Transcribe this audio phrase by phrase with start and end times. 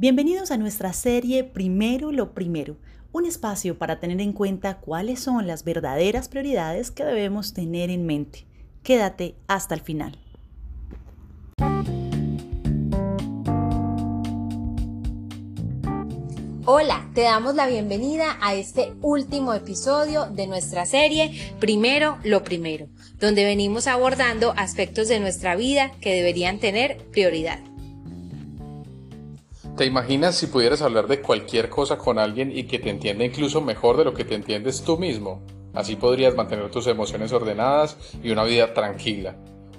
[0.00, 2.78] Bienvenidos a nuestra serie Primero lo Primero,
[3.12, 8.06] un espacio para tener en cuenta cuáles son las verdaderas prioridades que debemos tener en
[8.06, 8.46] mente.
[8.82, 10.18] Quédate hasta el final.
[16.64, 22.88] Hola, te damos la bienvenida a este último episodio de nuestra serie Primero lo Primero,
[23.18, 27.69] donde venimos abordando aspectos de nuestra vida que deberían tener prioridad.
[29.80, 33.62] ¿Te imaginas si pudieras hablar de cualquier cosa con alguien y que te entienda incluso
[33.62, 35.42] mejor de lo que te entiendes tú mismo?
[35.72, 39.36] Así podrías mantener tus emociones ordenadas y una vida tranquila.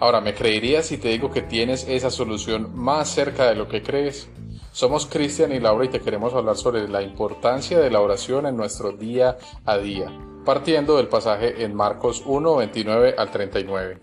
[0.00, 3.82] Ahora, ¿me creerías si te digo que tienes esa solución más cerca de lo que
[3.82, 4.30] crees?
[4.72, 8.56] Somos Cristian y Laura y te queremos hablar sobre la importancia de la oración en
[8.56, 9.36] nuestro día
[9.66, 10.10] a día,
[10.46, 14.00] partiendo del pasaje en Marcos 1, 29 al 39.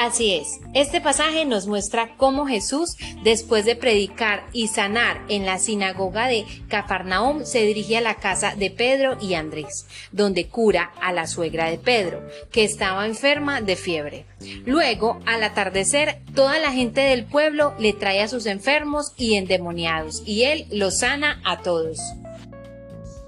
[0.00, 5.58] Así es, este pasaje nos muestra cómo Jesús, después de predicar y sanar en la
[5.58, 11.12] sinagoga de Cafarnaum, se dirige a la casa de Pedro y Andrés, donde cura a
[11.12, 14.24] la suegra de Pedro, que estaba enferma de fiebre.
[14.64, 20.22] Luego, al atardecer, toda la gente del pueblo le trae a sus enfermos y endemoniados,
[20.24, 21.98] y él los sana a todos.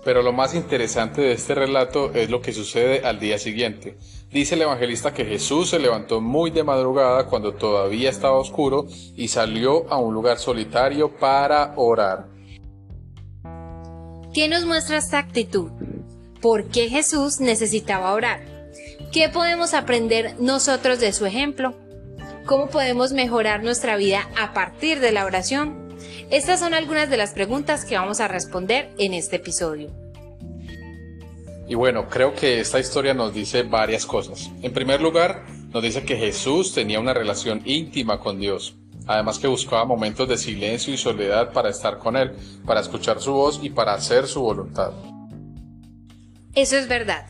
[0.05, 3.97] Pero lo más interesante de este relato es lo que sucede al día siguiente.
[4.31, 8.87] Dice el evangelista que Jesús se levantó muy de madrugada cuando todavía estaba oscuro
[9.17, 12.27] y salió a un lugar solitario para orar.
[14.35, 15.71] ¿Qué nos muestra esta actitud?
[16.41, 18.41] ¿Por qué Jesús necesitaba orar?
[19.13, 21.75] ¿Qué podemos aprender nosotros de su ejemplo?
[22.47, 25.82] ¿Cómo podemos mejorar nuestra vida a partir de la oración?
[26.31, 29.91] Estas son algunas de las preguntas que vamos a responder en este episodio.
[31.69, 34.51] Y bueno, creo que esta historia nos dice varias cosas.
[34.63, 38.75] En primer lugar, nos dice que Jesús tenía una relación íntima con Dios.
[39.07, 42.33] Además que buscaba momentos de silencio y soledad para estar con Él,
[42.67, 44.93] para escuchar su voz y para hacer su voluntad.
[46.55, 47.27] Eso es verdad.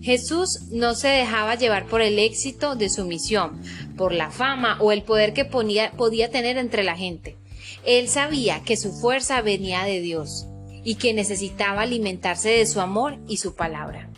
[0.00, 3.62] Jesús no se dejaba llevar por el éxito de su misión,
[3.96, 7.36] por la fama o el poder que podía tener entre la gente.
[7.86, 10.46] Él sabía que su fuerza venía de Dios
[10.84, 14.10] y que necesitaba alimentarse de su amor y su palabra.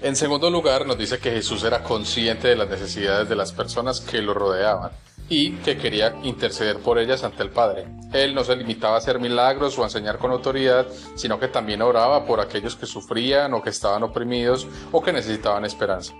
[0.00, 4.00] En segundo lugar, nos dice que Jesús era consciente de las necesidades de las personas
[4.00, 4.92] que lo rodeaban
[5.28, 7.86] y que quería interceder por ellas ante el Padre.
[8.12, 11.82] Él no se limitaba a hacer milagros o a enseñar con autoridad, sino que también
[11.82, 16.14] oraba por aquellos que sufrían o que estaban oprimidos o que necesitaban esperanza.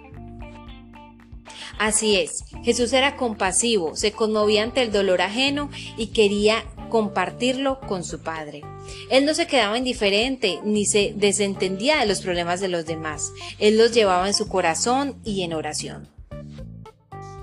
[1.79, 8.03] Así es, Jesús era compasivo, se conmovía ante el dolor ajeno y quería compartirlo con
[8.03, 8.63] su Padre.
[9.11, 13.33] Él no se quedaba indiferente ni se desentendía de los problemas de los demás.
[13.59, 16.09] Él los llevaba en su corazón y en oración.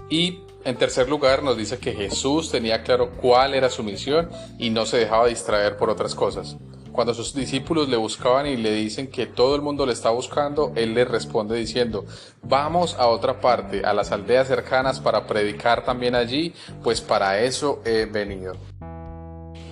[0.09, 4.69] Y en tercer lugar nos dice que Jesús tenía claro cuál era su misión y
[4.69, 6.57] no se dejaba distraer por otras cosas.
[6.95, 10.71] Cuando sus discípulos le buscaban y le dicen que todo el mundo le está buscando,
[10.77, 12.05] él les responde diciendo,
[12.41, 17.81] vamos a otra parte, a las aldeas cercanas para predicar también allí, pues para eso
[17.83, 18.55] he venido.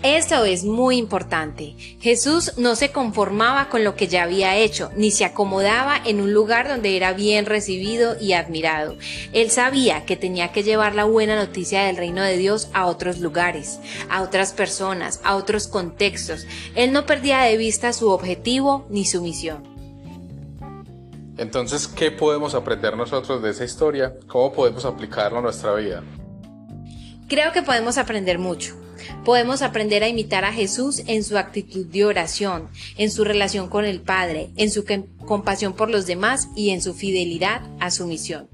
[0.04, 1.78] Esto es muy importante.
[2.02, 6.34] Jesús no se conformaba con lo que ya había hecho, ni se acomodaba en un
[6.34, 8.98] lugar donde era bien recibido y admirado.
[9.32, 13.20] Él sabía que tenía que llevar la buena noticia del reino de Dios a otros
[13.20, 16.46] lugares, a otras personas, a otros contextos.
[16.76, 19.64] Él no perdía de vista su objetivo ni su misión.
[21.38, 24.14] Entonces, ¿qué podemos aprender nosotros de esa historia?
[24.28, 26.04] ¿Cómo podemos aplicarlo a nuestra vida?
[27.28, 28.76] Creo que podemos aprender mucho.
[29.26, 33.86] Podemos aprender a imitar a Jesús en su actitud de oración, en su relación con
[33.86, 34.86] el Padre, en su
[35.26, 38.48] compasión por los demás y en su fidelidad a su misión.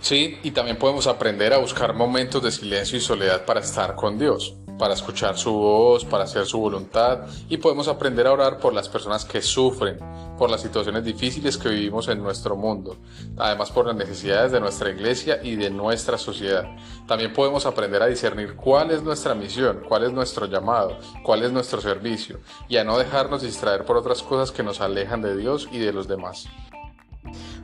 [0.00, 4.18] Sí, y también podemos aprender a buscar momentos de silencio y soledad para estar con
[4.18, 8.74] Dios para escuchar su voz, para hacer su voluntad y podemos aprender a orar por
[8.74, 9.98] las personas que sufren,
[10.38, 12.96] por las situaciones difíciles que vivimos en nuestro mundo,
[13.36, 16.64] además por las necesidades de nuestra iglesia y de nuestra sociedad.
[17.06, 21.52] También podemos aprender a discernir cuál es nuestra misión, cuál es nuestro llamado, cuál es
[21.52, 25.68] nuestro servicio y a no dejarnos distraer por otras cosas que nos alejan de Dios
[25.72, 26.48] y de los demás.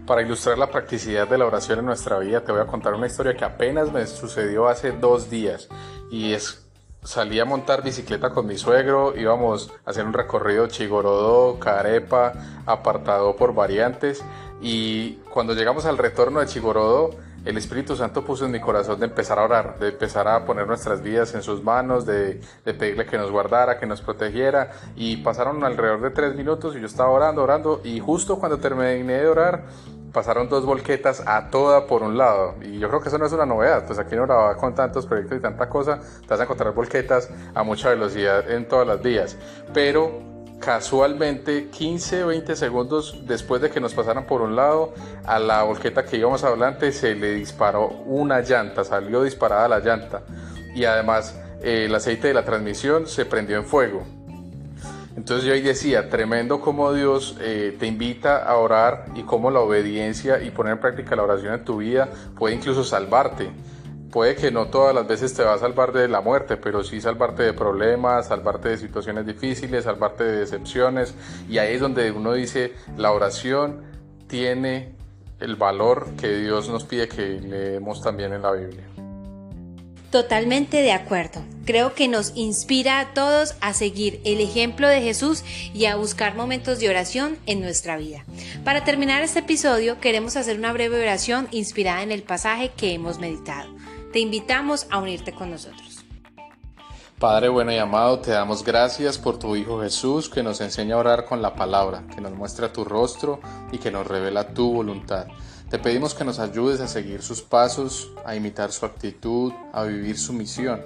[0.06, 3.06] Para ilustrar la practicidad de la oración en nuestra vida, te voy a contar una
[3.06, 5.68] historia que apenas me sucedió hace dos días
[6.10, 6.61] y es
[7.02, 12.32] salí a montar bicicleta con mi suegro, íbamos a hacer un recorrido Chigorodó, Carepa,
[12.66, 14.24] apartado por variantes
[14.60, 17.10] y cuando llegamos al retorno de Chigorodó,
[17.44, 20.68] el Espíritu Santo puso en mi corazón de empezar a orar, de empezar a poner
[20.68, 24.70] nuestras vidas en sus manos, de, de, pedirle que nos guardara, que nos protegiera.
[24.94, 27.80] Y pasaron alrededor de tres minutos y yo estaba orando, orando.
[27.82, 29.64] Y justo cuando terminé de orar,
[30.12, 32.54] pasaron dos volquetas a toda por un lado.
[32.62, 33.84] Y yo creo que eso no es una novedad.
[33.86, 37.30] Pues aquí en Urabá con tantos proyectos y tanta cosa, te vas a encontrar volquetas
[37.54, 39.36] a mucha velocidad en todas las vías.
[39.72, 44.94] Pero casualmente 15 o 20 segundos después de que nos pasaran por un lado,
[45.24, 50.22] a la volqueta que íbamos adelante se le disparó una llanta, salió disparada la llanta.
[50.74, 54.04] Y además eh, el aceite de la transmisión se prendió en fuego.
[55.16, 59.60] Entonces yo ahí decía, tremendo como Dios eh, te invita a orar y cómo la
[59.60, 63.50] obediencia y poner en práctica la oración en tu vida puede incluso salvarte.
[64.10, 67.00] Puede que no todas las veces te va a salvar de la muerte, pero sí
[67.00, 71.14] salvarte de problemas, salvarte de situaciones difíciles, salvarte de decepciones.
[71.48, 73.80] Y ahí es donde uno dice, la oración
[74.26, 74.96] tiene
[75.40, 78.91] el valor que Dios nos pide que leemos también en la Biblia.
[80.12, 81.40] Totalmente de acuerdo.
[81.64, 85.42] Creo que nos inspira a todos a seguir el ejemplo de Jesús
[85.72, 88.26] y a buscar momentos de oración en nuestra vida.
[88.62, 93.20] Para terminar este episodio queremos hacer una breve oración inspirada en el pasaje que hemos
[93.20, 93.74] meditado.
[94.12, 96.04] Te invitamos a unirte con nosotros.
[97.18, 100.98] Padre bueno y amado, te damos gracias por tu Hijo Jesús que nos enseña a
[100.98, 105.28] orar con la palabra, que nos muestra tu rostro y que nos revela tu voluntad.
[105.72, 110.18] Te pedimos que nos ayudes a seguir sus pasos, a imitar su actitud, a vivir
[110.18, 110.82] su misión.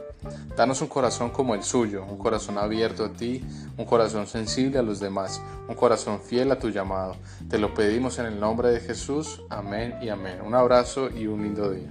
[0.56, 3.44] Danos un corazón como el suyo, un corazón abierto a ti,
[3.76, 7.16] un corazón sensible a los demás, un corazón fiel a tu llamado.
[7.50, 9.42] Te lo pedimos en el nombre de Jesús.
[9.50, 10.38] Amén y amén.
[10.40, 11.90] Un abrazo y un lindo día.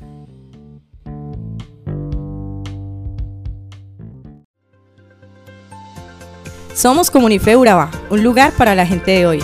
[6.73, 9.43] Somos Comunife un lugar para la gente de hoy.